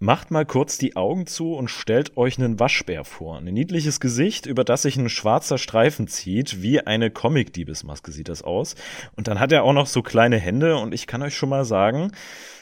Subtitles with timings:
[0.00, 3.38] Macht mal kurz die Augen zu und stellt euch einen Waschbär vor.
[3.38, 6.62] Ein niedliches Gesicht, über das sich ein schwarzer Streifen zieht.
[6.62, 8.76] Wie eine Comic-Diebesmaske sieht das aus.
[9.16, 11.64] Und dann hat er auch noch so kleine Hände und ich kann euch schon mal
[11.64, 12.12] sagen,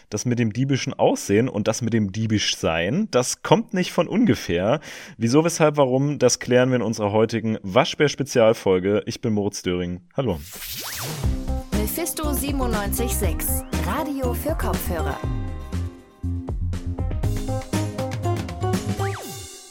[0.08, 4.08] das mit dem diebischen Aussehen und das mit dem diebisch Sein, das kommt nicht von
[4.08, 4.80] ungefähr.
[5.18, 9.02] Wieso, weshalb, warum, das klären wir in unserer heutigen Waschbär-Spezialfolge.
[9.04, 10.00] Ich bin Moritz Döring.
[10.16, 10.40] Hallo.
[11.72, 15.18] Mephisto 976, Radio für Kopfhörer.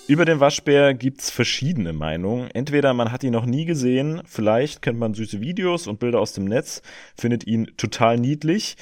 [0.08, 2.52] Über den Waschbär gibt's verschiedene Meinungen.
[2.52, 6.34] Entweder man hat ihn noch nie gesehen, vielleicht kennt man süße Videos und Bilder aus
[6.34, 6.84] dem Netz,
[7.18, 8.78] findet ihn total niedlich,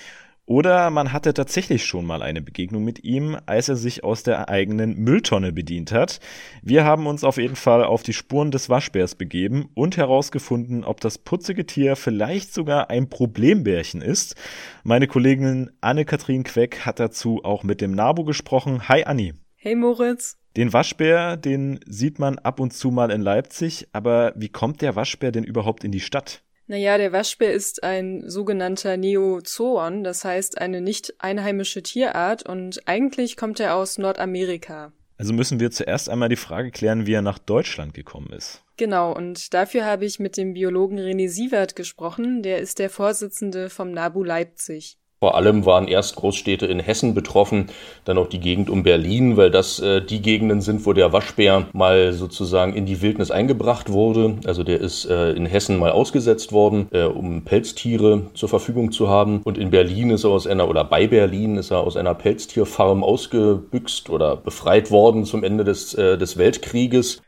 [0.46, 4.50] oder man hatte tatsächlich schon mal eine Begegnung mit ihm, als er sich aus der
[4.50, 6.20] eigenen Mülltonne bedient hat.
[6.62, 11.00] Wir haben uns auf jeden Fall auf die Spuren des Waschbärs begeben und herausgefunden, ob
[11.00, 14.36] das putzige Tier vielleicht sogar ein Problembärchen ist.
[14.84, 18.90] Meine Kollegin Anne-Kathrin Queck hat dazu auch mit dem Nabu gesprochen.
[18.90, 19.34] Hi Anni.
[19.56, 20.43] Hey Moritz.
[20.56, 24.96] Den Waschbär, den sieht man ab und zu mal in Leipzig, aber wie kommt der
[24.96, 26.44] Waschbär denn überhaupt in die Stadt?
[26.68, 33.36] Naja, der Waschbär ist ein sogenannter Neozoon, das heißt eine nicht einheimische Tierart und eigentlich
[33.36, 34.94] kommt er aus Nordamerika.
[35.18, 38.64] Also müssen wir zuerst einmal die Frage klären, wie er nach Deutschland gekommen ist.
[38.78, 43.70] Genau, und dafür habe ich mit dem Biologen René Sievert gesprochen, der ist der Vorsitzende
[43.70, 44.98] vom NABU Leipzig.
[45.24, 47.68] Vor allem waren erst Großstädte in Hessen betroffen,
[48.04, 51.66] dann auch die Gegend um Berlin, weil das äh, die Gegenden sind, wo der Waschbär
[51.72, 54.36] mal sozusagen in die Wildnis eingebracht wurde.
[54.46, 59.08] Also der ist äh, in Hessen mal ausgesetzt worden, äh, um Pelztiere zur Verfügung zu
[59.08, 59.42] haben.
[59.46, 63.02] Und in Berlin ist er aus einer, oder bei Berlin ist er aus einer Pelztierfarm
[63.02, 67.22] ausgebüxt oder befreit worden zum Ende des, äh, des Weltkrieges.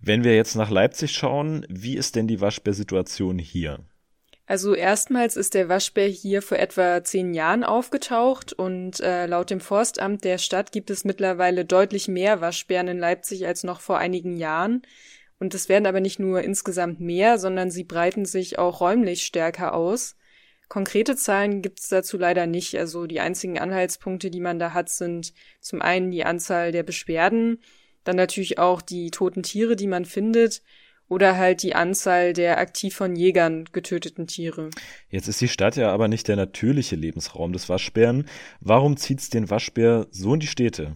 [0.00, 3.80] Wenn wir jetzt nach Leipzig schauen, wie ist denn die Waschbärsituation hier?
[4.52, 9.60] Also erstmals ist der Waschbär hier vor etwa zehn Jahren aufgetaucht und äh, laut dem
[9.60, 14.36] Forstamt der Stadt gibt es mittlerweile deutlich mehr Waschbären in Leipzig als noch vor einigen
[14.36, 14.82] Jahren.
[15.40, 19.72] Und es werden aber nicht nur insgesamt mehr, sondern sie breiten sich auch räumlich stärker
[19.72, 20.16] aus.
[20.68, 22.76] Konkrete Zahlen gibt es dazu leider nicht.
[22.76, 27.62] Also die einzigen Anhaltspunkte, die man da hat, sind zum einen die Anzahl der Beschwerden,
[28.04, 30.60] dann natürlich auch die toten Tiere, die man findet
[31.08, 34.70] oder halt die Anzahl der aktiv von Jägern getöteten Tiere.
[35.08, 38.26] Jetzt ist die Stadt ja aber nicht der natürliche Lebensraum des Waschbären.
[38.60, 40.94] Warum zieht's den Waschbär so in die Städte?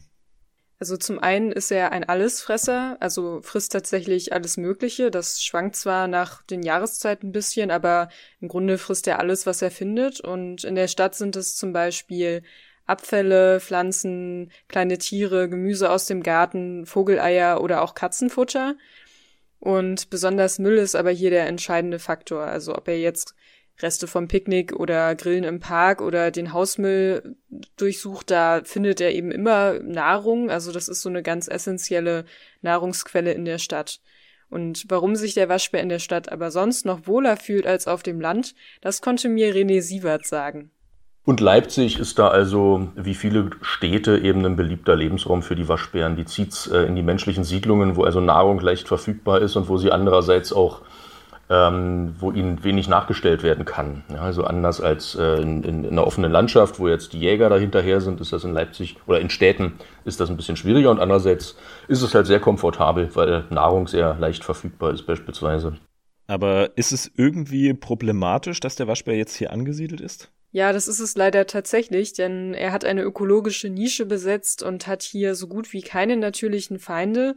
[0.79, 5.11] Also zum einen ist er ein Allesfresser, also frisst tatsächlich alles Mögliche.
[5.11, 9.63] Das schwankt zwar nach den Jahreszeiten ein bisschen, aber im Grunde frisst er alles, was
[9.63, 10.21] er findet.
[10.21, 12.43] Und in der Stadt sind es zum Beispiel
[12.85, 18.77] Abfälle, Pflanzen, kleine Tiere, Gemüse aus dem Garten, Vogeleier oder auch Katzenfutter.
[19.67, 22.45] Und besonders Müll ist aber hier der entscheidende Faktor.
[22.45, 23.35] Also ob er jetzt
[23.81, 27.35] Reste vom Picknick oder Grillen im Park oder den Hausmüll
[27.77, 30.53] durchsucht, da findet er eben immer Nahrung.
[30.53, 32.27] Also das ist so eine ganz essentielle
[32.63, 34.01] Nahrungsquelle in der Stadt.
[34.51, 38.05] Und warum sich der Waschbär in der Stadt aber sonst noch wohler fühlt als auf
[38.05, 40.71] dem Land, das konnte mir René Sievert sagen.
[41.27, 46.15] Und Leipzig ist da also, wie viele Städte, eben ein beliebter Lebensraum für die Waschbären.
[46.15, 49.77] Die zieht's äh, in die menschlichen Siedlungen, wo also Nahrung leicht verfügbar ist und wo
[49.77, 50.83] sie andererseits auch,
[51.51, 54.05] ähm, wo ihnen wenig nachgestellt werden kann.
[54.09, 57.49] Ja, also anders als äh, in, in, in, einer offenen Landschaft, wo jetzt die Jäger
[57.49, 61.01] dahinterher sind, ist das in Leipzig oder in Städten ist das ein bisschen schwieriger und
[61.01, 61.57] andererseits
[61.89, 65.77] ist es halt sehr komfortabel, weil Nahrung sehr leicht verfügbar ist beispielsweise.
[66.29, 70.31] Aber ist es irgendwie problematisch, dass der Waschbär jetzt hier angesiedelt ist?
[70.57, 75.03] Ja, das ist es leider tatsächlich, denn er hat eine ökologische Nische besetzt und hat
[75.03, 77.37] hier so gut wie keine natürlichen Feinde,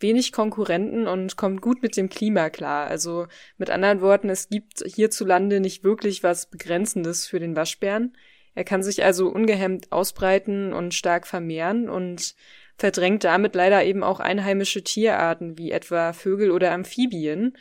[0.00, 2.88] wenig Konkurrenten und kommt gut mit dem Klima klar.
[2.88, 8.16] Also mit anderen Worten, es gibt hierzulande nicht wirklich was Begrenzendes für den Waschbären.
[8.56, 12.34] Er kann sich also ungehemmt ausbreiten und stark vermehren und
[12.78, 17.56] verdrängt damit leider eben auch einheimische Tierarten wie etwa Vögel oder Amphibien.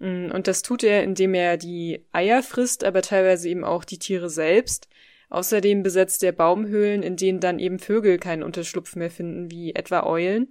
[0.00, 3.98] Mm, und das tut er, indem er die Eier frisst, aber teilweise eben auch die
[3.98, 4.88] Tiere selbst.
[5.28, 10.02] Außerdem besetzt er Baumhöhlen, in denen dann eben Vögel keinen Unterschlupf mehr finden, wie etwa
[10.02, 10.48] Eulen.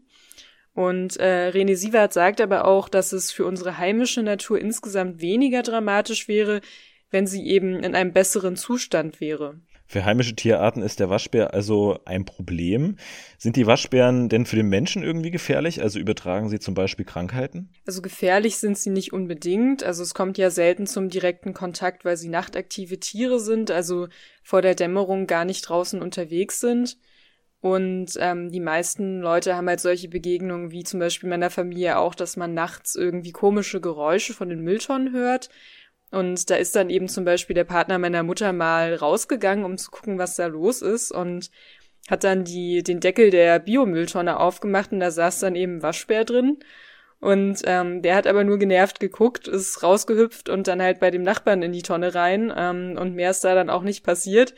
[0.74, 5.64] Und äh, René Sievert sagt aber auch, dass es für unsere heimische Natur insgesamt weniger
[5.64, 6.62] dramatisch wäre,
[7.10, 9.60] wenn sie eben in einem besseren Zustand wäre.
[9.92, 12.98] Für heimische Tierarten ist der Waschbär also ein Problem.
[13.40, 15.82] Sind die Waschbären denn für den Menschen irgendwie gefährlich?
[15.82, 17.70] Also übertragen sie zum Beispiel Krankheiten?
[17.88, 19.84] Also gefährlich sind sie nicht unbedingt.
[19.84, 24.10] Also es kommt ja selten zum direkten Kontakt, weil sie nachtaktive Tiere sind, also
[24.44, 27.00] vor der Dämmerung gar nicht draußen unterwegs sind.
[27.60, 32.14] Und ähm, die meisten Leute haben halt solche Begegnungen, wie zum Beispiel meiner Familie auch,
[32.14, 35.50] dass man nachts irgendwie komische Geräusche von den Mülltonnen hört.
[36.12, 39.92] Und da ist dann eben zum Beispiel der Partner meiner Mutter mal rausgegangen, um zu
[39.92, 41.52] gucken, was da los ist und
[42.10, 46.60] hat dann die, den Deckel der Biomülltonne aufgemacht und da saß dann eben Waschbär drin.
[47.20, 51.22] Und ähm, der hat aber nur genervt geguckt, ist rausgehüpft und dann halt bei dem
[51.22, 52.52] Nachbarn in die Tonne rein.
[52.56, 54.56] Ähm, und mehr ist da dann auch nicht passiert.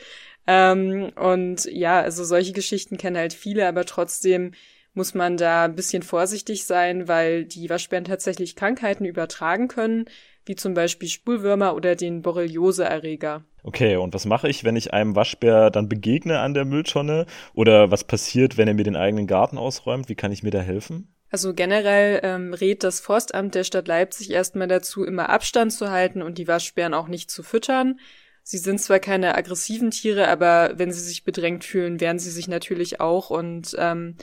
[0.47, 4.51] Ähm, und ja, also solche Geschichten kennen halt viele, aber trotzdem
[4.93, 10.05] muss man da ein bisschen vorsichtig sein, weil die Waschbären tatsächlich Krankheiten übertragen können,
[10.45, 13.43] wie zum Beispiel Spulwürmer oder den Borreliose-Erreger.
[13.63, 17.25] Okay, und was mache ich, wenn ich einem Waschbär dann begegne an der Mülltonne?
[17.53, 20.09] Oder was passiert, wenn er mir den eigenen Garten ausräumt?
[20.09, 21.15] Wie kann ich mir da helfen?
[21.29, 26.21] Also generell ähm, rät das Forstamt der Stadt Leipzig erstmal dazu, immer Abstand zu halten
[26.21, 27.99] und die Waschbären auch nicht zu füttern.
[28.43, 32.47] Sie sind zwar keine aggressiven Tiere, aber wenn sie sich bedrängt fühlen, wehren sie sich
[32.47, 33.29] natürlich auch.
[33.29, 34.17] Und ähm,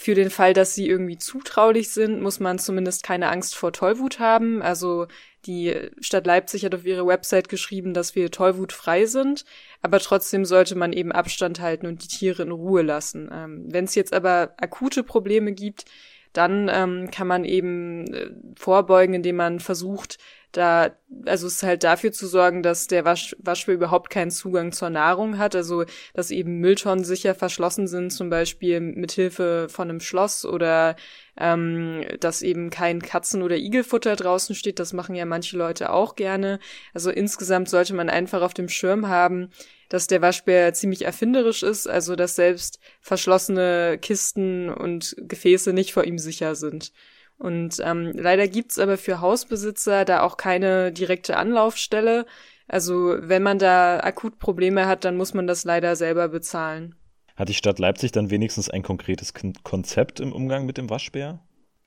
[0.00, 4.18] für den Fall, dass sie irgendwie zutraulich sind, muss man zumindest keine Angst vor Tollwut
[4.18, 4.62] haben.
[4.62, 5.08] Also
[5.44, 9.44] die Stadt Leipzig hat auf ihre Website geschrieben, dass wir tollwutfrei sind,
[9.82, 13.28] aber trotzdem sollte man eben Abstand halten und die Tiere in Ruhe lassen.
[13.30, 15.84] Ähm, wenn es jetzt aber akute Probleme gibt,
[16.32, 20.16] dann ähm, kann man eben äh, vorbeugen, indem man versucht,
[20.52, 20.90] da,
[21.26, 24.90] also es ist halt dafür zu sorgen, dass der Wasch, Waschbär überhaupt keinen Zugang zur
[24.90, 30.00] Nahrung hat, also dass eben Mülltonnen sicher verschlossen sind, zum Beispiel mit Hilfe von einem
[30.00, 30.96] Schloss oder
[31.36, 34.78] ähm, dass eben kein Katzen- oder Igelfutter draußen steht.
[34.80, 36.58] Das machen ja manche Leute auch gerne.
[36.94, 39.50] Also insgesamt sollte man einfach auf dem Schirm haben,
[39.88, 46.04] dass der Waschbär ziemlich erfinderisch ist, also dass selbst verschlossene Kisten und Gefäße nicht vor
[46.04, 46.92] ihm sicher sind.
[47.40, 52.26] Und ähm, leider gibt's aber für Hausbesitzer da auch keine direkte Anlaufstelle.
[52.68, 56.94] Also wenn man da akut Probleme hat, dann muss man das leider selber bezahlen.
[57.36, 59.32] Hat die Stadt Leipzig dann wenigstens ein konkretes
[59.62, 61.40] Konzept im Umgang mit dem Waschbär?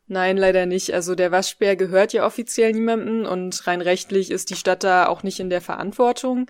[0.08, 0.92] Nein, leider nicht.
[0.92, 5.22] Also der Waschbär gehört ja offiziell niemandem und rein rechtlich ist die Stadt da auch
[5.22, 6.48] nicht in der Verantwortung.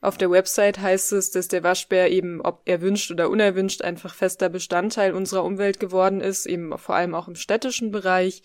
[0.00, 4.48] Auf der Website heißt es, dass der Waschbär eben, ob erwünscht oder unerwünscht, einfach fester
[4.48, 8.42] Bestandteil unserer Umwelt geworden ist, eben vor allem auch im städtischen Bereich.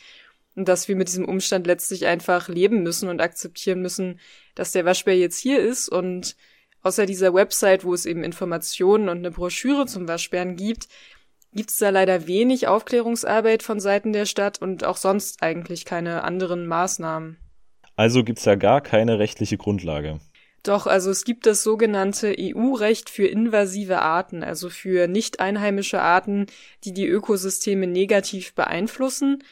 [0.56, 4.20] Und dass wir mit diesem Umstand letztlich einfach leben müssen und akzeptieren müssen,
[4.56, 6.36] dass der Waschbär jetzt hier ist und
[6.82, 10.88] außer dieser Website, wo es eben Informationen und eine Broschüre zum Waschbären gibt,
[11.54, 16.24] gibt es da leider wenig Aufklärungsarbeit von Seiten der Stadt und auch sonst eigentlich keine
[16.24, 17.38] anderen Maßnahmen.
[17.96, 20.20] Also gibt's da gar keine rechtliche Grundlage.
[20.64, 26.46] Doch, also es gibt das sogenannte EU-Recht für invasive Arten, also für nicht einheimische Arten,
[26.84, 29.44] die die Ökosysteme negativ beeinflussen.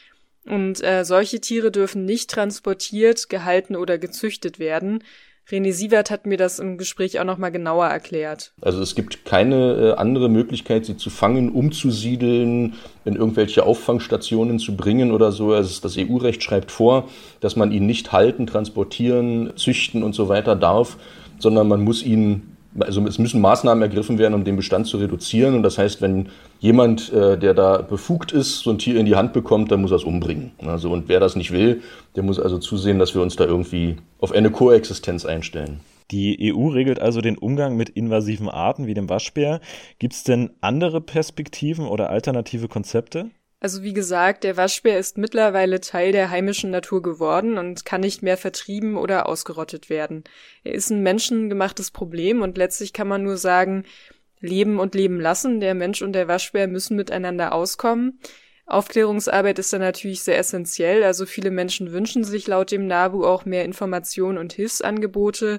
[0.46, 5.02] Und äh, solche Tiere dürfen nicht transportiert, gehalten oder gezüchtet werden.
[5.50, 8.52] René Sievert hat mir das im Gespräch auch nochmal genauer erklärt.
[8.60, 12.74] Also es gibt keine äh, andere Möglichkeit, sie zu fangen, umzusiedeln,
[13.04, 15.52] in irgendwelche Auffangstationen zu bringen oder so.
[15.52, 17.08] Also das EU-Recht schreibt vor,
[17.40, 20.96] dass man ihn nicht halten, transportieren, züchten und so weiter darf,
[21.38, 25.54] sondern man muss ihn also es müssen Maßnahmen ergriffen werden, um den Bestand zu reduzieren.
[25.54, 26.28] Und das heißt, wenn
[26.60, 29.90] jemand, äh, der da befugt ist, so ein Tier in die Hand bekommt, dann muss
[29.90, 30.52] er es umbringen.
[30.64, 31.82] Also, und wer das nicht will,
[32.16, 35.80] der muss also zusehen, dass wir uns da irgendwie auf eine Koexistenz einstellen.
[36.10, 39.60] Die EU regelt also den Umgang mit invasiven Arten wie dem Waschbär.
[39.98, 43.30] Gibt es denn andere Perspektiven oder alternative Konzepte?
[43.62, 48.22] Also wie gesagt, der Waschbär ist mittlerweile Teil der heimischen Natur geworden und kann nicht
[48.22, 50.24] mehr vertrieben oder ausgerottet werden.
[50.64, 53.84] Er ist ein menschengemachtes Problem und letztlich kann man nur sagen,
[54.40, 55.60] leben und leben lassen.
[55.60, 58.18] Der Mensch und der Waschbär müssen miteinander auskommen.
[58.64, 61.02] Aufklärungsarbeit ist da natürlich sehr essentiell.
[61.02, 65.58] Also viele Menschen wünschen sich laut dem NABU auch mehr Informationen und Hilfsangebote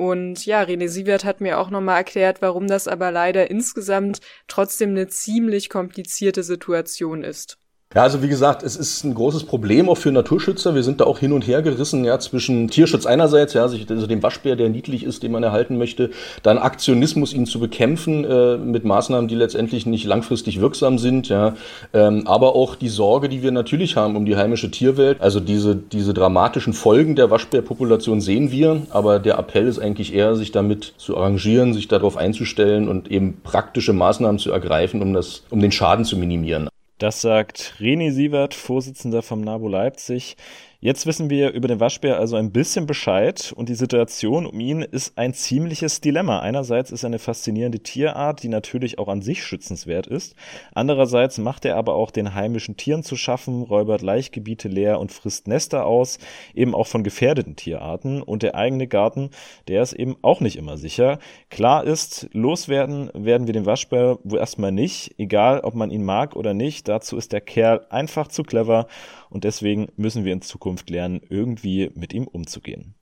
[0.00, 4.92] und ja, René Sievert hat mir auch nochmal erklärt, warum das aber leider insgesamt trotzdem
[4.92, 7.59] eine ziemlich komplizierte Situation ist.
[7.92, 10.76] Ja, also wie gesagt, es ist ein großes Problem auch für Naturschützer.
[10.76, 14.22] Wir sind da auch hin und her gerissen, ja, zwischen Tierschutz einerseits, ja, also dem
[14.22, 16.10] Waschbär, der niedlich ist, den man erhalten möchte,
[16.44, 21.56] dann Aktionismus, ihn zu bekämpfen äh, mit Maßnahmen, die letztendlich nicht langfristig wirksam sind, ja,
[21.92, 25.20] ähm, aber auch die Sorge, die wir natürlich haben um die heimische Tierwelt.
[25.20, 30.36] Also diese diese dramatischen Folgen der Waschbärpopulation sehen wir, aber der Appell ist eigentlich eher,
[30.36, 35.42] sich damit zu arrangieren, sich darauf einzustellen und eben praktische Maßnahmen zu ergreifen, um das,
[35.50, 36.69] um den Schaden zu minimieren.
[37.00, 40.36] Das sagt René Sievert, Vorsitzender vom NABU Leipzig.
[40.82, 44.80] Jetzt wissen wir über den Waschbär also ein bisschen Bescheid und die Situation um ihn
[44.80, 46.40] ist ein ziemliches Dilemma.
[46.40, 50.34] Einerseits ist er eine faszinierende Tierart, die natürlich auch an sich schützenswert ist.
[50.72, 55.48] Andererseits macht er aber auch den heimischen Tieren zu schaffen, räubert Laichgebiete leer und frisst
[55.48, 56.18] Nester aus,
[56.54, 58.22] eben auch von gefährdeten Tierarten.
[58.22, 59.32] Und der eigene Garten,
[59.68, 61.18] der ist eben auch nicht immer sicher.
[61.50, 66.36] Klar ist, loswerden werden wir den Waschbär wohl erstmal nicht, egal ob man ihn mag
[66.36, 66.88] oder nicht.
[66.88, 68.86] Dazu ist der Kerl einfach zu clever
[69.30, 72.94] und deswegen müssen wir in Zukunft lernen, irgendwie mit ihm umzugehen.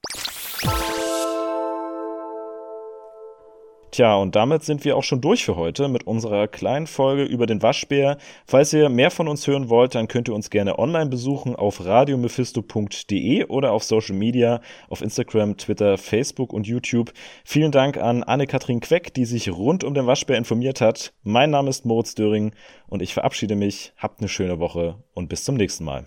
[3.91, 7.47] Tja, und damit sind wir auch schon durch für heute mit unserer kleinen Folge über
[7.47, 8.19] den Waschbär.
[8.47, 11.85] Falls ihr mehr von uns hören wollt, dann könnt ihr uns gerne online besuchen auf
[11.85, 17.13] radiomephisto.de oder auf Social Media, auf Instagram, Twitter, Facebook und YouTube.
[17.45, 21.13] Vielen Dank an Anne-Kathrin Queck, die sich rund um den Waschbär informiert hat.
[21.23, 22.53] Mein Name ist Moritz Döring
[22.87, 23.93] und ich verabschiede mich.
[23.97, 26.07] Habt eine schöne Woche und bis zum nächsten Mal.